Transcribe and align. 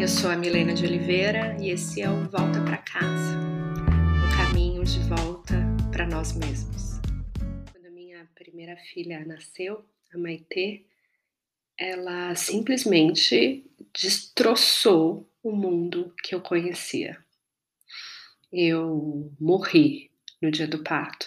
Eu 0.00 0.06
sou 0.06 0.30
a 0.30 0.36
Milena 0.36 0.72
de 0.72 0.86
Oliveira 0.86 1.56
e 1.60 1.70
esse 1.70 2.00
é 2.00 2.08
o 2.08 2.30
Volta 2.30 2.62
para 2.62 2.76
Casa, 2.78 3.36
o 4.24 4.36
caminho 4.36 4.84
de 4.84 5.00
volta 5.00 5.56
para 5.90 6.06
nós 6.06 6.34
mesmos. 6.34 7.00
Quando 7.72 7.90
minha 7.90 8.24
primeira 8.32 8.76
filha 8.76 9.24
nasceu, 9.26 9.84
a 10.14 10.16
Maitê, 10.16 10.84
ela 11.76 12.32
simplesmente 12.36 13.68
destroçou 13.92 15.28
o 15.42 15.50
mundo 15.50 16.14
que 16.22 16.32
eu 16.32 16.40
conhecia. 16.40 17.18
Eu 18.52 19.32
morri 19.40 20.12
no 20.40 20.48
dia 20.48 20.68
do 20.68 20.84
parto, 20.84 21.26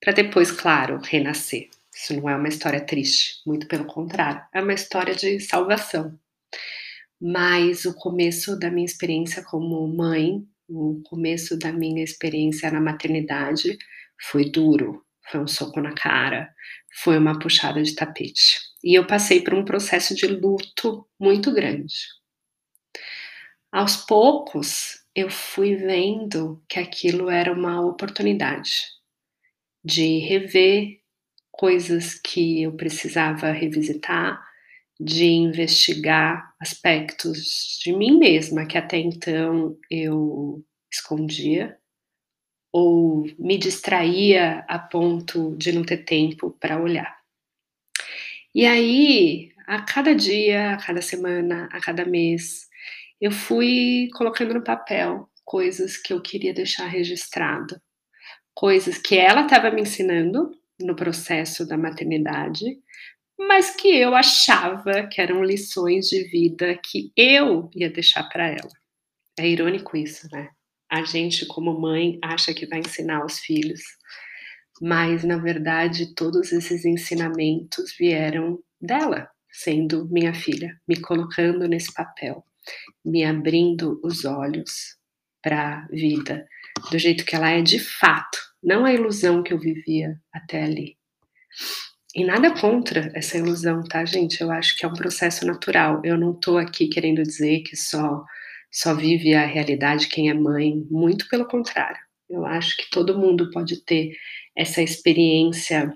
para 0.00 0.12
depois, 0.12 0.50
claro, 0.50 1.00
renascer. 1.04 1.70
Isso 1.94 2.16
não 2.16 2.28
é 2.28 2.34
uma 2.34 2.48
história 2.48 2.80
triste, 2.84 3.40
muito 3.46 3.68
pelo 3.68 3.84
contrário, 3.84 4.44
é 4.52 4.60
uma 4.60 4.74
história 4.74 5.14
de 5.14 5.38
salvação 5.38 6.18
mas 7.24 7.84
o 7.84 7.94
começo 7.94 8.58
da 8.58 8.68
minha 8.68 8.84
experiência 8.84 9.44
como 9.44 9.86
mãe, 9.86 10.44
o 10.68 11.00
começo 11.04 11.56
da 11.56 11.72
minha 11.72 12.02
experiência 12.02 12.68
na 12.68 12.80
maternidade 12.80 13.78
foi 14.28 14.50
duro, 14.50 15.04
foi 15.30 15.38
um 15.38 15.46
soco 15.46 15.80
na 15.80 15.94
cara, 15.94 16.52
foi 17.00 17.16
uma 17.16 17.38
puxada 17.38 17.80
de 17.80 17.94
tapete. 17.94 18.58
E 18.82 18.98
eu 18.98 19.06
passei 19.06 19.40
por 19.40 19.54
um 19.54 19.64
processo 19.64 20.16
de 20.16 20.26
luto 20.26 21.08
muito 21.16 21.52
grande. 21.54 21.94
Aos 23.70 23.96
poucos, 23.96 25.04
eu 25.14 25.30
fui 25.30 25.76
vendo 25.76 26.60
que 26.68 26.80
aquilo 26.80 27.30
era 27.30 27.52
uma 27.52 27.80
oportunidade 27.86 28.72
de 29.84 30.18
rever 30.18 30.98
coisas 31.52 32.14
que 32.14 32.62
eu 32.62 32.72
precisava 32.76 33.52
revisitar, 33.52 34.42
de 35.02 35.24
investigar 35.24 36.54
aspectos 36.60 37.80
de 37.82 37.92
mim 37.92 38.18
mesma 38.18 38.66
que 38.66 38.78
até 38.78 38.98
então 38.98 39.76
eu 39.90 40.64
escondia 40.90 41.76
ou 42.72 43.26
me 43.38 43.58
distraía 43.58 44.64
a 44.68 44.78
ponto 44.78 45.56
de 45.56 45.72
não 45.72 45.82
ter 45.82 46.04
tempo 46.04 46.56
para 46.60 46.80
olhar. 46.80 47.18
E 48.54 48.64
aí, 48.64 49.52
a 49.66 49.82
cada 49.82 50.14
dia, 50.14 50.74
a 50.74 50.76
cada 50.76 51.02
semana, 51.02 51.68
a 51.72 51.80
cada 51.80 52.04
mês, 52.04 52.68
eu 53.20 53.32
fui 53.32 54.08
colocando 54.14 54.54
no 54.54 54.62
papel 54.62 55.28
coisas 55.44 55.96
que 55.96 56.12
eu 56.12 56.22
queria 56.22 56.54
deixar 56.54 56.86
registrado, 56.86 57.80
coisas 58.54 58.98
que 58.98 59.16
ela 59.16 59.42
estava 59.42 59.70
me 59.70 59.82
ensinando 59.82 60.52
no 60.80 60.94
processo 60.94 61.66
da 61.66 61.76
maternidade, 61.76 62.78
mas 63.48 63.74
que 63.74 63.88
eu 63.88 64.14
achava 64.14 65.06
que 65.06 65.20
eram 65.20 65.42
lições 65.44 66.08
de 66.08 66.24
vida 66.24 66.78
que 66.82 67.12
eu 67.16 67.70
ia 67.74 67.90
deixar 67.90 68.24
para 68.24 68.48
ela. 68.48 68.70
É 69.38 69.48
irônico 69.48 69.96
isso, 69.96 70.28
né? 70.32 70.48
A 70.90 71.02
gente, 71.04 71.46
como 71.46 71.80
mãe, 71.80 72.18
acha 72.22 72.52
que 72.52 72.66
vai 72.66 72.80
ensinar 72.80 73.24
os 73.24 73.38
filhos, 73.38 73.80
mas 74.80 75.24
na 75.24 75.38
verdade 75.38 76.14
todos 76.14 76.52
esses 76.52 76.84
ensinamentos 76.84 77.94
vieram 77.98 78.58
dela, 78.80 79.28
sendo 79.50 80.08
minha 80.10 80.34
filha, 80.34 80.78
me 80.86 81.00
colocando 81.00 81.66
nesse 81.66 81.92
papel, 81.94 82.44
me 83.04 83.24
abrindo 83.24 84.00
os 84.02 84.24
olhos 84.24 84.96
para 85.42 85.78
a 85.78 85.86
vida 85.88 86.46
do 86.90 86.98
jeito 86.98 87.24
que 87.24 87.34
ela 87.34 87.50
é 87.50 87.62
de 87.62 87.78
fato, 87.78 88.38
não 88.62 88.84
a 88.84 88.92
ilusão 88.92 89.42
que 89.42 89.52
eu 89.52 89.58
vivia 89.58 90.20
até 90.32 90.62
ali. 90.62 90.96
E 92.14 92.24
nada 92.24 92.52
contra 92.58 93.10
essa 93.14 93.38
ilusão, 93.38 93.82
tá, 93.84 94.04
gente? 94.04 94.40
Eu 94.40 94.50
acho 94.50 94.76
que 94.76 94.84
é 94.84 94.88
um 94.88 94.92
processo 94.92 95.46
natural. 95.46 96.02
Eu 96.04 96.18
não 96.18 96.34
tô 96.34 96.58
aqui 96.58 96.86
querendo 96.88 97.22
dizer 97.22 97.60
que 97.60 97.76
só 97.76 98.24
só 98.70 98.94
vive 98.94 99.34
a 99.34 99.44
realidade 99.44 100.08
quem 100.08 100.30
é 100.30 100.34
mãe, 100.34 100.86
muito 100.90 101.28
pelo 101.28 101.46
contrário. 101.46 102.00
Eu 102.28 102.46
acho 102.46 102.74
que 102.78 102.88
todo 102.90 103.18
mundo 103.18 103.50
pode 103.50 103.84
ter 103.84 104.12
essa 104.56 104.80
experiência 104.80 105.92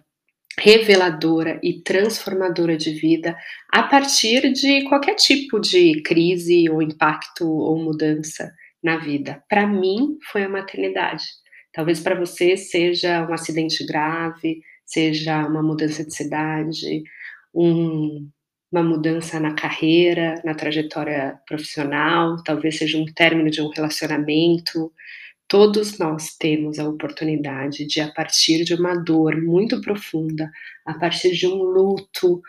reveladora 0.59 1.59
e 1.63 1.83
transformadora 1.83 2.77
de 2.77 2.93
vida 2.93 3.37
a 3.71 3.83
partir 3.83 4.53
de 4.53 4.85
qualquer 4.85 5.15
tipo 5.15 5.59
de 5.59 6.03
crise 6.03 6.69
ou 6.69 6.83
impacto 6.83 7.47
ou 7.47 7.79
mudança 7.83 8.53
na 8.83 8.99
vida. 8.99 9.43
Para 9.49 9.67
mim 9.67 10.19
foi 10.31 10.45
a 10.45 10.49
maternidade. 10.49 11.25
Talvez 11.73 12.01
para 12.01 12.15
você 12.15 12.57
seja 12.57 13.27
um 13.27 13.33
acidente 13.33 13.85
grave, 13.85 14.61
seja 14.87 15.47
uma 15.47 15.63
mudança 15.63 16.05
de 16.05 16.15
cidade, 16.15 17.03
um, 17.53 18.31
uma 18.71 18.83
mudança 18.83 19.41
na 19.41 19.55
carreira, 19.55 20.41
na 20.45 20.55
trajetória 20.55 21.39
profissional, 21.47 22.43
talvez 22.45 22.79
seja 22.79 22.97
um 22.99 23.07
término 23.07 23.51
de 23.51 23.61
um 23.61 23.69
relacionamento. 23.69 24.93
Todos 25.49 25.99
nós 25.99 26.37
temos 26.37 26.79
a 26.79 26.89
oportunidade 26.89 27.87
de, 27.87 28.01
a 28.01 28.11
partir 28.13 28.65
de 28.65 28.75
uma 28.75 28.95
dor 28.95 29.41
muito 29.41 29.81
profunda, 29.81 30.51
a 30.85 30.95
partir 30.95 31.33
de 31.33 31.47
um 31.47 31.57
luto 31.57 32.41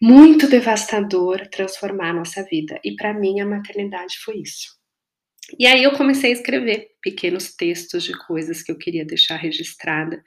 muito 0.00 0.48
devastador, 0.48 1.46
transformar 1.48 2.10
a 2.10 2.14
nossa 2.14 2.42
vida. 2.44 2.78
E 2.84 2.94
para 2.94 3.14
mim, 3.14 3.40
a 3.40 3.46
maternidade 3.46 4.18
foi 4.24 4.38
isso. 4.38 4.76
E 5.58 5.66
aí 5.66 5.84
eu 5.84 5.92
comecei 5.92 6.30
a 6.30 6.32
escrever 6.32 6.88
pequenos 7.00 7.54
textos 7.54 8.02
de 8.02 8.12
coisas 8.26 8.62
que 8.62 8.72
eu 8.72 8.76
queria 8.76 9.06
deixar 9.06 9.36
registrada 9.36 10.20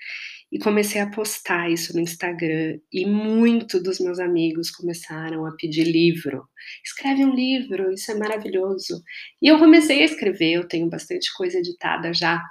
e 0.51 0.57
comecei 0.57 0.99
a 0.99 1.09
postar 1.09 1.69
isso 1.69 1.93
no 1.93 2.01
Instagram 2.01 2.79
e 2.91 3.05
muito 3.05 3.81
dos 3.81 3.99
meus 3.99 4.19
amigos 4.19 4.71
começaram 4.71 5.45
a 5.45 5.55
pedir 5.55 5.83
livro. 5.83 6.47
Escreve 6.83 7.23
um 7.23 7.35
livro, 7.35 7.91
isso 7.91 8.11
é 8.11 8.15
maravilhoso. 8.15 9.03
E 9.41 9.47
eu 9.47 9.59
comecei 9.59 10.01
a 10.01 10.05
escrever, 10.05 10.53
eu 10.53 10.67
tenho 10.67 10.89
bastante 10.89 11.31
coisa 11.35 11.59
editada 11.59 12.13
já. 12.13 12.43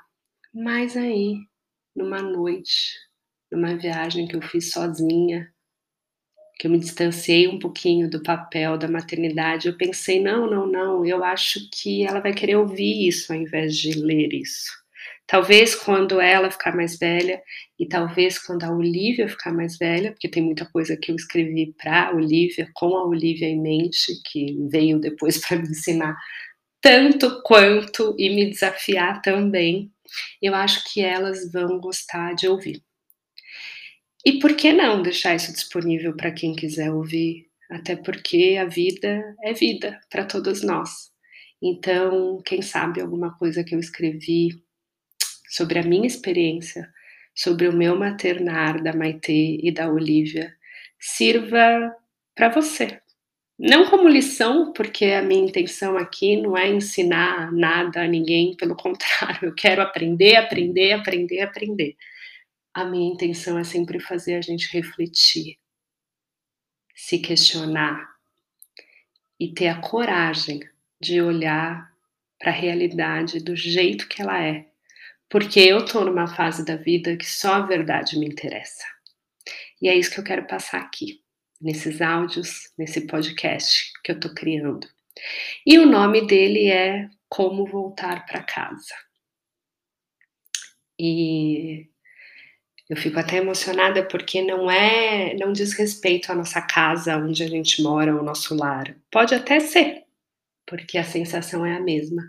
Mas 0.55 0.97
aí, 0.97 1.37
numa 1.95 2.23
noite, 2.23 2.95
numa 3.51 3.77
viagem 3.77 4.29
que 4.29 4.37
eu 4.37 4.43
fiz 4.43 4.71
sozinha, 4.71 5.53
que 6.59 6.67
eu 6.67 6.71
me 6.71 6.79
distanciei 6.79 7.47
um 7.49 7.59
pouquinho 7.59 8.11
do 8.11 8.23
papel 8.23 8.77
da 8.77 8.89
maternidade, 8.89 9.69
eu 9.69 9.77
pensei: 9.77 10.21
não, 10.21 10.49
não, 10.51 10.67
não, 10.67 11.05
eu 11.05 11.23
acho 11.25 11.61
que 11.73 12.05
ela 12.05 12.21
vai 12.21 12.33
querer 12.33 12.57
ouvir 12.57 13.09
isso 13.09 13.33
ao 13.33 13.39
invés 13.39 13.77
de 13.77 13.93
ler 13.93 14.33
isso. 14.33 14.71
Talvez 15.29 15.75
quando 15.75 16.23
ela 16.23 16.51
ficar 16.51 16.75
mais 16.75 16.99
velha 16.99 17.43
e 17.79 17.87
talvez 17.87 18.39
quando 18.39 18.65
a 18.65 18.73
Olivia 18.75 19.29
ficar 19.29 19.53
mais 19.53 19.77
velha, 19.77 20.13
porque 20.13 20.27
tem 20.27 20.43
muita 20.43 20.65
coisa 20.65 20.97
que 20.97 21.13
eu 21.13 21.17
escrevi 21.17 21.75
para 21.77 22.09
a 22.09 22.15
Olivia, 22.15 22.67
com 22.73 22.97
a 22.97 23.05
Olivia 23.07 23.47
em 23.47 23.61
mente, 23.61 24.23
que 24.25 24.57
veio 24.71 24.99
depois 24.99 25.39
para 25.47 25.59
me 25.59 25.69
ensinar 25.69 26.17
tanto 26.81 27.43
quanto 27.43 28.17
e 28.19 28.31
me 28.31 28.49
desafiar 28.49 29.21
também. 29.21 29.93
Eu 30.41 30.55
acho 30.55 30.83
que 30.91 31.03
elas 31.03 31.53
vão 31.53 31.79
gostar 31.79 32.35
de 32.35 32.49
ouvir. 32.49 32.83
E 34.25 34.39
por 34.39 34.57
que 34.57 34.73
não 34.73 35.03
deixar 35.03 35.35
isso 35.35 35.53
disponível 35.53 36.17
para 36.17 36.33
quem 36.33 36.55
quiser 36.55 36.91
ouvir? 36.91 37.47
Até 37.71 37.97
porque 37.97 38.57
a 38.59 38.65
vida 38.65 39.37
é 39.43 39.53
vida 39.53 40.01
para 40.09 40.25
todos 40.25 40.63
nós. 40.63 41.11
Então, 41.63 42.41
quem 42.47 42.63
sabe 42.63 43.03
alguma 43.03 43.37
coisa 43.37 43.63
que 43.63 43.75
eu 43.75 43.79
escrevi 43.79 44.67
sobre 45.49 45.79
a 45.79 45.83
minha 45.83 46.07
experiência, 46.07 46.93
sobre 47.35 47.69
o 47.69 47.73
meu 47.73 47.97
maternar 47.99 48.83
da 48.83 48.93
Maitê 48.93 49.59
e 49.63 49.73
da 49.73 49.91
Olivia, 49.91 50.55
sirva 50.99 51.95
para 52.35 52.49
você. 52.49 53.01
Não 53.59 53.91
como 53.91 54.09
lição, 54.09 54.73
porque 54.73 55.07
a 55.07 55.23
minha 55.23 55.45
intenção 55.45 55.97
aqui 55.97 56.37
não 56.37 56.57
é 56.57 56.69
ensinar 56.69 57.53
nada 57.53 58.03
a 58.03 58.07
ninguém, 58.07 58.57
pelo 58.57 58.75
contrário, 58.77 59.49
eu 59.49 59.55
quero 59.55 59.83
aprender, 59.83 60.37
aprender, 60.37 60.93
aprender, 60.93 61.41
aprender. 61.41 61.97
A 62.73 62.85
minha 62.85 63.13
intenção 63.13 63.59
é 63.59 63.65
sempre 63.65 63.99
fazer 63.99 64.35
a 64.35 64.41
gente 64.41 64.73
refletir, 64.73 65.59
se 66.95 67.19
questionar 67.19 68.09
e 69.41 69.53
ter 69.53 69.69
a 69.69 69.81
coragem 69.81 70.61
de 71.01 71.21
olhar 71.21 71.93
para 72.39 72.51
a 72.51 72.55
realidade 72.55 73.41
do 73.41 73.57
jeito 73.57 74.09
que 74.09 74.23
ela 74.23 74.41
é, 74.41 74.69
porque 75.29 75.61
eu 75.61 75.85
tô 75.85 76.05
numa 76.05 76.27
fase 76.27 76.65
da 76.65 76.77
vida 76.77 77.17
que 77.17 77.27
só 77.27 77.55
a 77.55 77.67
verdade 77.67 78.19
me 78.19 78.27
interessa. 78.27 78.85
E 79.81 79.89
é 79.89 79.95
isso 79.95 80.11
que 80.11 80.21
eu 80.21 80.25
quero 80.25 80.47
passar 80.47 80.81
aqui, 80.81 81.21
nesses 81.61 82.01
áudios, 82.01 82.73
nesse 82.77 83.07
podcast 83.07 83.93
que 84.03 84.13
eu 84.13 84.19
tô 84.19 84.33
criando. 84.35 84.89
E 85.67 85.79
o 85.79 85.87
nome 85.87 86.27
dele 86.27 86.69
é 86.69 87.09
Como 87.29 87.67
Voltar 87.67 88.25
para 88.27 88.43
Casa. 88.43 88.95
E 90.99 91.87
eu 92.89 92.97
fico 92.97 93.19
até 93.21 93.37
emocionada 93.37 94.05
porque 94.09 94.43
não 94.43 94.71
é, 94.71 95.35
não 95.35 95.53
diz 95.53 95.75
respeito 95.75 96.33
à 96.33 96.35
nossa 96.35 96.61
casa, 96.61 97.17
onde 97.17 97.43
a 97.45 97.49
gente 97.49 97.83
mora, 97.83 98.17
o 98.17 98.25
nosso 98.25 98.55
lar. 98.55 98.97
Pode 99.11 99.35
até 99.35 99.61
ser, 99.61 100.05
porque 100.67 100.99
a 100.99 101.05
sensação 101.05 101.65
é 101.65 101.77
a 101.77 101.81
mesma 101.81 102.23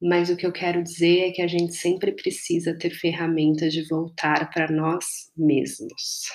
mas 0.00 0.28
o 0.28 0.36
que 0.36 0.46
eu 0.46 0.52
quero 0.52 0.82
dizer 0.82 1.28
é 1.28 1.30
que 1.30 1.42
a 1.42 1.46
gente 1.46 1.74
sempre 1.74 2.12
precisa 2.12 2.76
ter 2.76 2.90
ferramentas 2.90 3.72
de 3.72 3.86
voltar 3.88 4.50
para 4.50 4.70
nós 4.70 5.04
mesmos. 5.36 6.30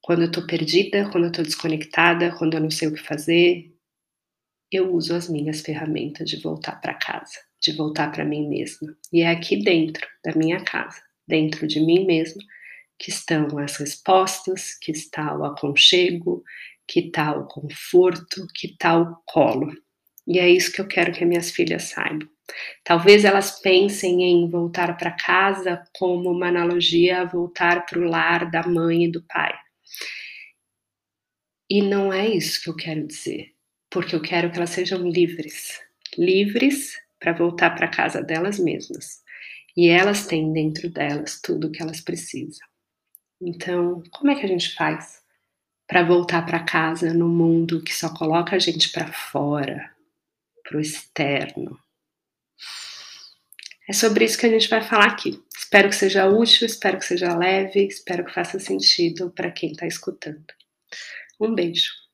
Quando 0.00 0.22
eu 0.22 0.30
tô 0.30 0.46
perdida, 0.46 1.10
quando 1.10 1.24
eu 1.24 1.32
tô 1.32 1.42
desconectada, 1.42 2.36
quando 2.36 2.54
eu 2.54 2.60
não 2.60 2.70
sei 2.70 2.88
o 2.88 2.94
que 2.94 3.02
fazer, 3.02 3.72
eu 4.70 4.92
uso 4.94 5.14
as 5.14 5.28
minhas 5.28 5.60
ferramentas 5.60 6.28
de 6.28 6.40
voltar 6.40 6.80
para 6.80 6.94
casa, 6.94 7.38
de 7.60 7.72
voltar 7.72 8.12
para 8.12 8.24
mim 8.24 8.48
mesma. 8.48 8.96
E 9.12 9.22
é 9.22 9.28
aqui 9.28 9.56
dentro 9.62 10.06
da 10.24 10.32
minha 10.34 10.62
casa, 10.64 11.00
dentro 11.26 11.66
de 11.66 11.80
mim 11.80 12.06
mesma, 12.06 12.42
que 12.98 13.10
estão 13.10 13.58
as 13.58 13.76
respostas, 13.76 14.78
que 14.78 14.92
está 14.92 15.36
o 15.36 15.44
aconchego, 15.44 16.42
que 16.86 17.00
está 17.00 17.36
o 17.36 17.46
conforto, 17.46 18.46
que 18.54 18.68
está 18.68 18.98
o 18.98 19.16
colo. 19.24 19.72
E 20.26 20.38
é 20.38 20.48
isso 20.48 20.72
que 20.72 20.80
eu 20.80 20.88
quero 20.88 21.12
que 21.12 21.24
minhas 21.24 21.50
filhas 21.50 21.84
saibam. 21.84 22.28
Talvez 22.84 23.24
elas 23.24 23.60
pensem 23.60 24.22
em 24.22 24.48
voltar 24.48 24.96
para 24.96 25.10
casa 25.10 25.82
como 25.96 26.30
uma 26.30 26.48
analogia 26.48 27.20
a 27.20 27.24
voltar 27.24 27.86
para 27.86 27.98
o 27.98 28.04
lar 28.04 28.50
da 28.50 28.62
mãe 28.62 29.04
e 29.04 29.10
do 29.10 29.22
pai. 29.22 29.54
E 31.68 31.82
não 31.82 32.12
é 32.12 32.28
isso 32.28 32.62
que 32.62 32.70
eu 32.70 32.76
quero 32.76 33.06
dizer, 33.06 33.52
porque 33.90 34.14
eu 34.14 34.22
quero 34.22 34.50
que 34.50 34.56
elas 34.56 34.70
sejam 34.70 35.08
livres 35.08 35.84
livres 36.18 36.96
para 37.18 37.32
voltar 37.32 37.70
para 37.70 37.88
casa 37.88 38.22
delas 38.22 38.58
mesmas. 38.58 39.22
E 39.76 39.88
elas 39.88 40.26
têm 40.26 40.52
dentro 40.52 40.88
delas 40.90 41.40
tudo 41.40 41.66
o 41.66 41.70
que 41.70 41.82
elas 41.82 42.00
precisam. 42.00 42.66
Então, 43.40 44.02
como 44.10 44.30
é 44.30 44.34
que 44.34 44.44
a 44.44 44.48
gente 44.48 44.74
faz 44.74 45.20
para 45.86 46.02
voltar 46.02 46.44
para 46.46 46.64
casa 46.64 47.12
no 47.12 47.28
mundo 47.28 47.82
que 47.82 47.94
só 47.94 48.12
coloca 48.12 48.56
a 48.56 48.58
gente 48.58 48.90
para 48.90 49.12
fora, 49.12 49.94
para 50.66 50.78
o 50.78 50.80
externo? 50.80 51.78
É 53.88 53.92
sobre 53.92 54.24
isso 54.24 54.38
que 54.38 54.46
a 54.46 54.50
gente 54.50 54.68
vai 54.68 54.82
falar 54.82 55.06
aqui. 55.06 55.40
Espero 55.56 55.88
que 55.88 55.94
seja 55.94 56.26
útil, 56.26 56.66
espero 56.66 56.98
que 56.98 57.04
seja 57.04 57.36
leve, 57.36 57.86
espero 57.86 58.24
que 58.24 58.34
faça 58.34 58.58
sentido 58.58 59.30
para 59.30 59.50
quem 59.50 59.72
está 59.72 59.86
escutando. 59.86 60.44
Um 61.40 61.54
beijo. 61.54 62.05